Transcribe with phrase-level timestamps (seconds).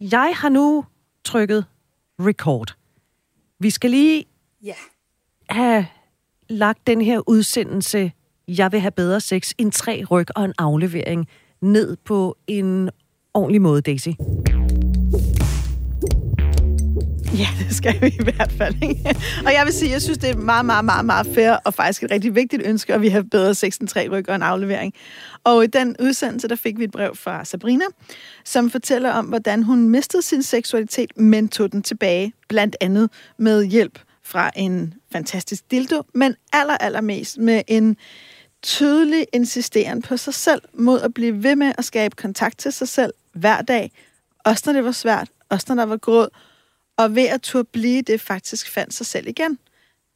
[0.00, 0.84] jeg har nu
[1.24, 1.64] trykket
[2.20, 2.74] record.
[3.58, 4.24] Vi skal lige
[4.62, 4.74] Ja.
[5.50, 5.86] have
[6.48, 8.12] lagt den her udsendelse,
[8.48, 11.28] jeg vil have bedre sex, en tre ryg og en aflevering,
[11.60, 12.90] ned på en
[13.34, 14.08] ordentlig måde, Daisy.
[17.40, 18.74] Ja, det skal vi i hvert fald.
[18.82, 19.16] Ikke?
[19.46, 22.02] Og jeg vil sige, jeg synes, det er meget, meget, meget, meget fair og faktisk
[22.02, 24.94] et rigtig vigtigt ønske, at vi har bedre sex end tre ryg og en aflevering.
[25.44, 27.84] Og i den udsendelse, der fik vi et brev fra Sabrina,
[28.44, 33.64] som fortæller om, hvordan hun mistede sin seksualitet, men tog den tilbage, blandt andet med
[33.64, 37.96] hjælp fra en fantastisk dildo, men aller, allermest med en
[38.62, 42.88] tydelig insisteren på sig selv, mod at blive ved med at skabe kontakt til sig
[42.88, 43.92] selv hver dag,
[44.44, 46.28] også når det var svært, også når der var gråd,
[47.00, 49.58] og ved at turde blive det, faktisk fandt sig selv igen.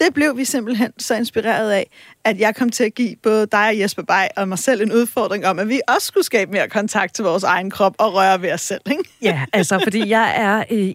[0.00, 1.90] Det blev vi simpelthen så inspireret af,
[2.24, 4.92] at jeg kom til at give både dig og Jesper Bay og mig selv en
[4.92, 8.42] udfordring om, at vi også skulle skabe mere kontakt til vores egen krop og røre
[8.42, 8.80] ved os selv.
[8.90, 9.04] Ikke?
[9.22, 10.64] Ja, altså, fordi jeg er...
[10.70, 10.94] Øh,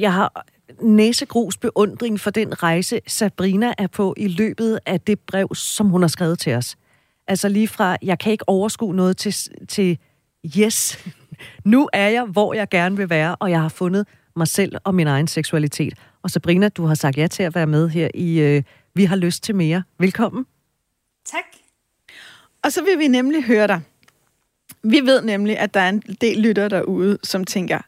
[0.00, 0.44] jeg har
[0.80, 6.02] næsegrus beundring for den rejse, Sabrina er på i løbet af det brev, som hun
[6.02, 6.76] har skrevet til os.
[7.28, 9.34] Altså lige fra, jeg kan ikke overskue noget til,
[9.68, 9.98] til
[10.58, 11.04] yes,
[11.64, 14.06] nu er jeg, hvor jeg gerne vil være, og jeg har fundet
[14.38, 15.94] mig selv og min egen seksualitet.
[16.22, 18.62] Og Sabrina, du har sagt ja til at være med her i øh,
[18.94, 19.82] Vi har lyst til mere.
[19.98, 20.46] Velkommen.
[21.24, 21.44] Tak.
[22.64, 23.80] Og så vil vi nemlig høre dig.
[24.82, 27.78] Vi ved nemlig, at der er en del lytter derude, som tænker,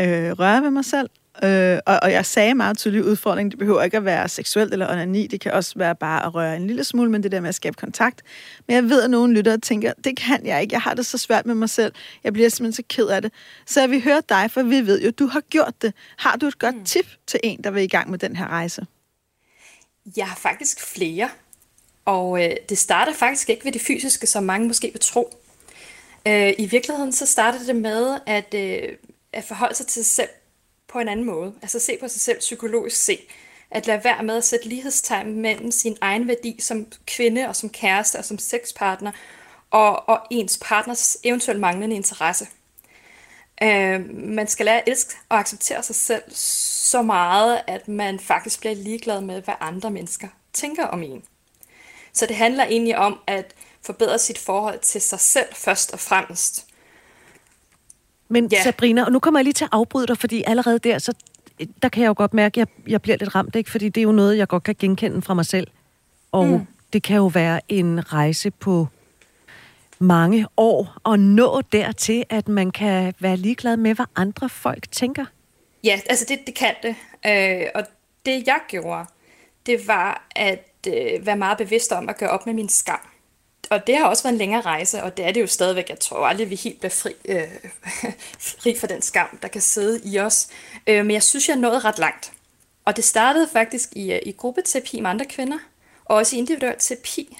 [0.00, 1.10] øh, røre ved mig selv.
[1.42, 4.92] Øh, og, og jeg sagde meget tydeligt udfordring, det behøver ikke at være seksuelt eller
[4.92, 7.48] onani, det kan også være bare at røre en lille smule, men det der med
[7.48, 8.22] at skabe kontakt.
[8.66, 11.18] Men jeg ved, at nogle lyttere tænker, det kan jeg ikke, jeg har det så
[11.18, 11.92] svært med mig selv,
[12.24, 13.32] jeg bliver simpelthen så ked af det.
[13.66, 15.94] Så jeg vil høre dig, for vi ved jo, du har gjort det.
[16.16, 16.84] Har du et godt mm.
[16.84, 18.86] tip til en, der vil i gang med den her rejse?
[20.16, 21.28] Jeg har faktisk flere.
[22.04, 25.38] Og øh, det starter faktisk ikke ved det fysiske, som mange måske vil tro.
[26.26, 28.88] Øh, I virkeligheden så starter det med at, øh,
[29.32, 30.28] at forholde sig til sig selv
[30.88, 31.54] på en anden måde.
[31.62, 33.20] Altså se på sig selv psykologisk set.
[33.70, 37.70] At lade være med at sætte lighedstegn mellem sin egen værdi som kvinde og som
[37.70, 39.12] kæreste og som sexpartner
[39.70, 42.46] og, og ens partners eventuelt manglende interesse.
[43.62, 48.60] Øh, man skal lære at elske og acceptere sig selv så meget, at man faktisk
[48.60, 51.22] bliver ligeglad med, hvad andre mennesker tænker om en.
[52.12, 56.67] Så det handler egentlig om at forbedre sit forhold til sig selv først og fremmest.
[58.28, 58.62] Men ja.
[58.62, 61.12] Sabrina, og nu kommer jeg lige til at afbryde dig, fordi allerede der, så
[61.82, 63.70] der kan jeg jo godt mærke, at jeg, jeg bliver lidt ramt, ikke?
[63.70, 65.66] fordi det er jo noget, jeg godt kan genkende fra mig selv.
[66.32, 66.66] Og mm.
[66.92, 68.88] det kan jo være en rejse på
[69.98, 75.24] mange år at nå dertil, at man kan være ligeglad med, hvad andre folk tænker.
[75.84, 76.94] Ja, altså det, det kan det.
[77.26, 77.82] Øh, og
[78.26, 79.06] det jeg gjorde,
[79.66, 83.00] det var at øh, være meget bevidst om at gøre op med min skam.
[83.70, 85.88] Og det har også været en længere rejse, og det er det jo stadigvæk.
[85.88, 87.48] Jeg tror aldrig, vi helt bliver fri, øh,
[88.60, 90.48] fri for den skam, der kan sidde i os.
[90.86, 92.32] Øh, men jeg synes, jeg nåede ret langt.
[92.84, 95.58] Og det startede faktisk i, øh, i gruppeterapi med andre kvinder,
[96.04, 97.38] og også i individuel terapi.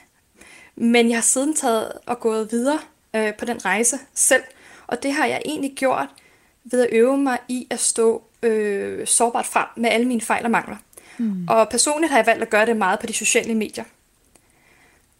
[0.76, 2.78] Men jeg har siden taget og gået videre
[3.14, 4.42] øh, på den rejse selv.
[4.86, 6.08] Og det har jeg egentlig gjort
[6.64, 10.50] ved at øve mig i at stå øh, sårbart frem med alle mine fejl og
[10.50, 10.76] mangler.
[11.18, 11.48] Mm.
[11.48, 13.84] Og personligt har jeg valgt at gøre det meget på de sociale medier.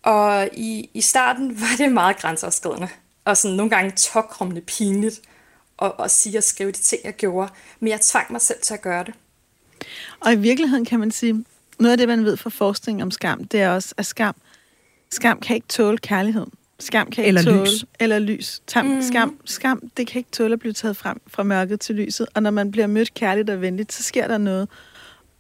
[0.03, 2.89] Og i, i starten var det meget grænseoverskridende,
[3.25, 5.21] og sådan nogle gange tokrummende pinligt
[5.83, 7.53] at, at sige og skrive de ting, jeg gjorde.
[7.81, 9.15] Men jeg tvang mig selv til at gøre det.
[10.21, 11.45] Og i virkeligheden kan man sige,
[11.79, 14.35] noget af det, man ved fra forskning om skam, det er også, at skam,
[15.11, 16.47] skam kan ikke tåle kærlighed.
[16.81, 17.85] Skam kan ikke Eller tåle, lys.
[18.01, 18.63] Eller lys.
[18.67, 19.03] Tam, mm.
[19.03, 22.27] skam, skam, det kan ikke tåle at blive taget frem fra mørket til lyset.
[22.35, 24.69] Og når man bliver mødt kærligt og venligt, så sker der noget.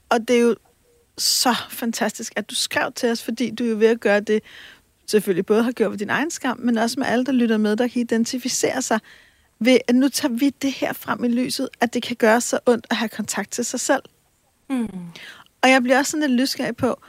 [0.09, 0.57] Og det er jo
[1.19, 4.43] så fantastisk, at du skrev til os, fordi du er jo ved at gøre det,
[5.07, 7.77] selvfølgelig både har gjort ved din egen skam, men også med alle, der lytter med,
[7.77, 9.01] der kan identificere sig
[9.59, 12.59] ved, at nu tager vi det her frem i lyset, at det kan gøre så
[12.67, 14.03] ondt at have kontakt til sig selv.
[14.71, 14.89] Mm.
[15.63, 17.01] Og jeg bliver også sådan lidt nysgerrig på,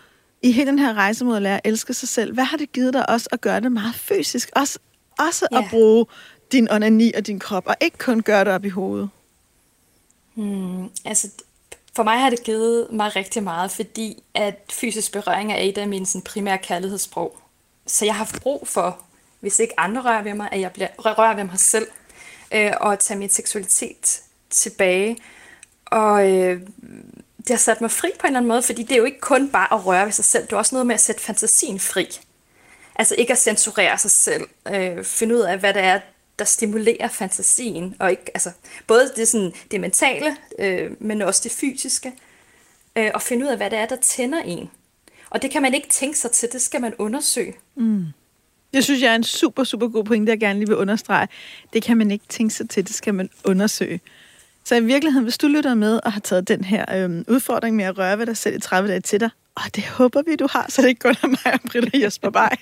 [0.42, 2.72] i hele den her rejse mod at lære at elske sig selv, hvad har det
[2.72, 4.50] givet dig også at gøre det meget fysisk?
[4.56, 4.80] Også,
[5.20, 5.64] også yeah.
[5.64, 6.06] at bruge
[6.52, 9.10] din onani og din krop, og ikke kun gøre det op i hovedet.
[10.36, 11.28] Mm, altså,
[11.96, 15.88] for mig har det givet mig rigtig meget, fordi at fysisk berøring er et af
[15.88, 17.38] mine sådan, primære kærlighedssprog.
[17.88, 19.00] Så jeg har haft brug for,
[19.40, 21.88] hvis ikke andre rører ved mig, at jeg bliver, rører ved mig selv,
[22.54, 25.18] øh, og at tage min seksualitet tilbage.
[25.86, 26.62] Og øh,
[27.38, 29.20] det har sat mig fri på en eller anden måde, fordi det er jo ikke
[29.20, 31.80] kun bare at røre ved sig selv, det er også noget med at sætte fantasien
[31.80, 32.20] fri.
[32.96, 36.00] Altså ikke at censurere sig selv, øh, finde ud af, hvad det er,
[36.40, 38.52] der stimulerer fantasien, og ikke, altså,
[38.88, 42.14] både det, sådan, det mentale, øh, men også det fysiske,
[42.96, 44.70] øh, og finde ud af, hvad det er, der tænder en.
[45.30, 47.56] Og det kan man ikke tænke sig til, det skal man undersøge.
[47.76, 48.06] Mm.
[48.74, 51.28] Det synes jeg er en super, super god pointe, jeg gerne lige vil understrege.
[51.74, 54.02] Det kan man ikke tænke sig til, det skal man undersøge.
[54.64, 57.86] Så i virkeligheden, hvis du lytter med og har taget den her øh, udfordring med
[57.86, 59.30] at røre ved dig selv i 30 dage til dig,
[59.66, 62.30] og det håber vi, du har, så det ikke kun er mig og Britta Jesper
[62.30, 62.56] Bay,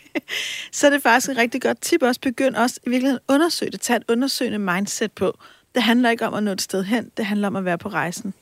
[0.72, 2.22] så er det faktisk et rigtig godt tip også.
[2.22, 3.82] Begynd også i virkeligheden at undersøge det.
[3.82, 5.38] Tag et undersøgende mindset på.
[5.76, 7.90] Det handler ikke om at nå et sted hen, det handler om at være på
[7.90, 8.34] rejsen.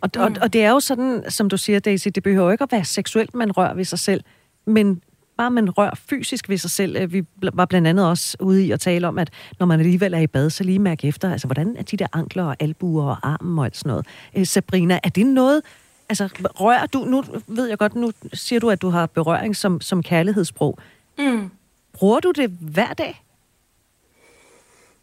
[0.00, 0.20] Og, mm.
[0.20, 2.84] og, og det er jo sådan, som du siger, Daisy, det behøver ikke at være
[2.84, 4.20] seksuelt, man rører ved sig selv,
[4.66, 5.02] men
[5.36, 6.96] bare man rører fysisk ved sig selv.
[6.96, 7.24] Øh, vi
[7.54, 10.26] var blandt andet også ude i at tale om, at når man alligevel er i
[10.26, 13.58] bad, så lige mærke efter, altså hvordan er de der ankler og albuer og armen
[13.58, 14.06] og alt sådan noget.
[14.36, 15.62] Øh, Sabrina, er det noget,
[16.08, 16.28] altså
[16.60, 20.02] rører du, nu ved jeg godt, nu siger du, at du har berøring som, som
[20.02, 20.78] kærlighedssprog.
[21.18, 21.50] Mm.
[21.92, 23.22] Bruger du det hver dag?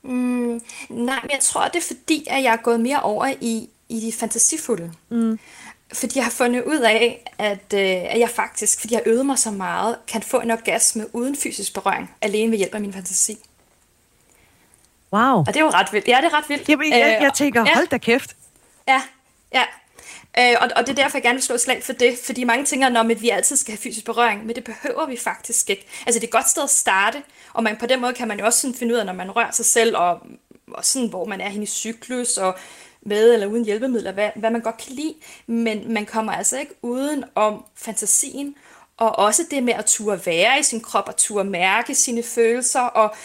[0.03, 3.69] Mm, nej, men jeg tror, det er fordi, at jeg er gået mere over i,
[3.89, 4.91] i de fantasifulde.
[5.09, 5.39] Mm.
[5.93, 9.39] Fordi jeg har fundet ud af, at, øh, at jeg faktisk, fordi jeg øvet mig
[9.39, 13.37] så meget, kan få en orgasme uden fysisk berøring, alene ved hjælp af min fantasi.
[15.13, 15.21] Wow.
[15.21, 16.07] Og det er jo ret vildt.
[16.07, 16.69] Ja, det er ret vildt.
[16.69, 18.35] Jamen, jeg, jeg tænker, hold da kæft.
[18.87, 19.01] Ja,
[19.53, 19.63] ja.
[20.39, 22.43] Øh, og, og det er derfor, jeg gerne vil slå et slag for det, fordi
[22.43, 25.87] mange tænker, at vi altid skal have fysisk berøring, men det behøver vi faktisk ikke.
[26.05, 27.23] Altså, det er et godt sted at starte,
[27.53, 29.31] og man, på den måde kan man jo også sådan finde ud af, når man
[29.35, 30.19] rører sig selv, og,
[30.67, 32.57] og sådan, hvor man er henne i cyklus, og
[33.01, 35.15] med eller uden hjælpemidler, hvad, hvad man godt kan lide,
[35.47, 38.55] men man kommer altså ikke uden om fantasien,
[38.97, 42.81] og også det med at turde være i sin krop, og turde mærke sine følelser,
[42.81, 43.15] og,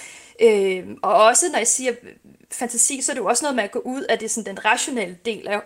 [0.42, 1.92] øh, og også når jeg siger
[2.50, 4.64] fantasi, så er det jo også noget med at gå ud af det, sådan, den
[4.64, 5.60] rationelle del af,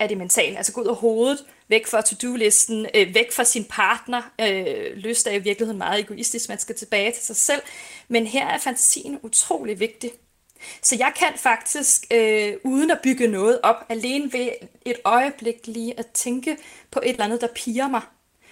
[0.00, 3.64] af det mentale, altså gå ud af hovedet, væk fra to-do-listen, øh, væk fra sin
[3.64, 4.22] partner.
[4.40, 7.60] Øh, lyst er i virkeligheden meget egoistisk, man skal tilbage til sig selv.
[8.08, 10.10] Men her er fantasien utrolig vigtig.
[10.82, 14.48] Så jeg kan faktisk, øh, uden at bygge noget op, alene ved
[14.84, 16.56] et øjeblik lige at tænke
[16.90, 18.00] på et eller andet, der piger mig.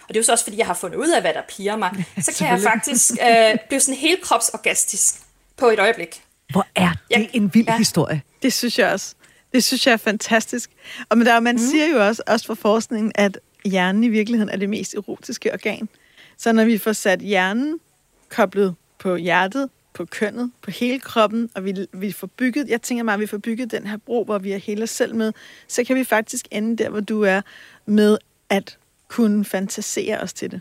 [0.03, 1.77] Og det er jo så også, fordi jeg har fundet ud af, hvad der piger
[1.77, 2.05] mig.
[2.23, 5.15] Så kan jeg faktisk øh, blive sådan helt kropsorgastisk
[5.57, 6.23] på et øjeblik.
[6.53, 7.77] Hvor er det jeg, en vild ja.
[7.77, 8.23] historie.
[8.43, 9.15] Det synes jeg også.
[9.57, 10.71] Det synes jeg er fantastisk.
[11.09, 11.61] Og men der, man mm.
[11.61, 15.89] siger jo også, også fra forskningen, at hjernen i virkeligheden er det mest erotiske organ.
[16.37, 17.81] Så når vi får sat hjernen
[18.29, 23.05] koblet på hjertet, på kønnet, på hele kroppen, og vi, vi får bygget, jeg tænker
[23.05, 25.33] mig, at vi får bygget den her bro, hvor vi er hele os selv med,
[25.69, 27.41] så kan vi faktisk ende der, hvor du er,
[27.87, 28.19] med
[28.49, 30.61] at kunne fantasere os til det.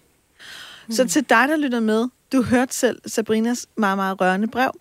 [0.88, 0.94] Mm.
[0.94, 4.71] Så til dig, der lytter med, du hørte selv Sabrinas meget, meget rørende brev.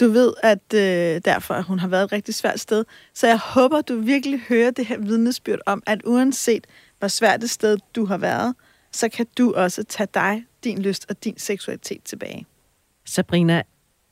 [0.00, 2.84] Du ved, at øh, derfor hun har været et rigtig svært sted.
[3.14, 6.66] Så jeg håber, du virkelig hører det her vidnesbyrd om, at uanset
[6.98, 8.54] hvor svært det sted du har været,
[8.92, 12.46] så kan du også tage dig, din lyst og din seksualitet tilbage.
[13.04, 13.62] Sabrina,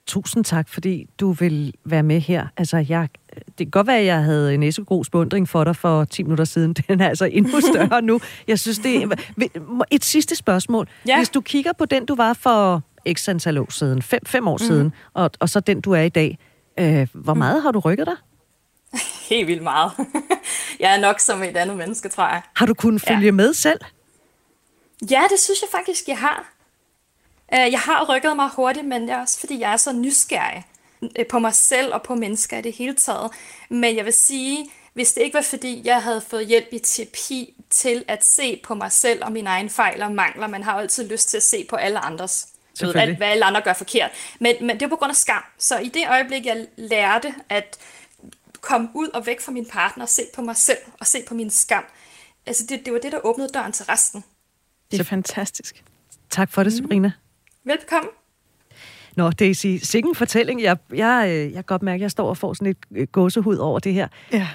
[0.06, 2.46] tusind tak, fordi du vil være med her.
[2.56, 6.04] Altså, jeg, det kan godt være, at jeg havde en næsegros beundring for dig for
[6.04, 6.74] 10 minutter siden.
[6.88, 8.20] Den er altså endnu større nu.
[8.48, 9.16] Jeg synes, det er...
[9.90, 10.88] Et sidste spørgsmål.
[11.06, 11.16] Ja.
[11.16, 14.56] Hvis du kigger på den, du var for x antal år siden, fem, fem år
[14.56, 14.66] mm.
[14.66, 16.38] siden, og, og så den, du er i dag,
[16.78, 17.62] øh, hvor meget mm.
[17.62, 18.16] har du rykket dig?
[19.30, 19.92] Helt vildt meget.
[20.80, 22.42] jeg er nok som et andet menneske, tror jeg.
[22.56, 23.30] Har du kunnet følge ja.
[23.30, 23.80] med selv?
[25.10, 26.52] Ja, det synes jeg faktisk, jeg har.
[27.54, 30.66] Øh, jeg har rykket mig hurtigt, men det er også fordi, jeg er så nysgerrig
[31.18, 33.30] øh, på mig selv og på mennesker i det hele taget.
[33.70, 37.54] Men jeg vil sige, hvis det ikke var fordi, jeg havde fået hjælp i terapi
[37.70, 41.08] til at se på mig selv og mine egne fejl og mangler, man har altid
[41.08, 42.46] lyst til at se på alle andres.
[42.86, 44.10] Ved, alt, hvad alle andre gør forkert.
[44.40, 45.42] Men, men det er på grund af skam.
[45.58, 47.78] Så i det øjeblik, jeg lærte at
[48.60, 51.34] komme ud og væk fra min partner og se på mig selv og se på
[51.34, 51.84] min skam,
[52.46, 54.24] altså det, det var det, der åbnede døren til resten.
[54.90, 55.84] Det er fantastisk.
[56.30, 57.12] Tak for det, Sabrina.
[57.64, 58.10] Velkommen.
[59.16, 60.62] Nå, Daisy, sikken fortælling.
[60.62, 63.06] Jeg, jeg, øh, jeg kan godt mærke, at jeg står og får sådan et øh,
[63.12, 64.08] gåsehud over det her.
[64.32, 64.48] Ja.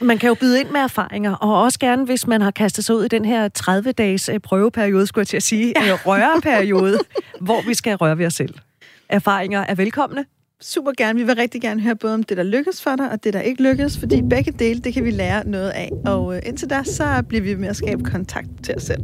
[0.00, 2.96] Man kan jo byde ind med erfaringer, og også gerne, hvis man har kastet sig
[2.96, 5.98] ud i den her 30-dages øh, prøveperiode, skulle jeg til at sige, ja.
[6.06, 6.98] røreperiode,
[7.46, 8.54] hvor vi skal røre ved os selv.
[9.08, 10.24] Erfaringer er velkomne.
[10.60, 11.18] Super gerne.
[11.18, 13.40] Vi vil rigtig gerne høre både om det, der lykkes for dig, og det, der
[13.40, 15.90] ikke lykkes, fordi begge dele, det kan vi lære noget af.
[16.06, 19.02] Og indtil da, så bliver vi med at skabe kontakt til os selv.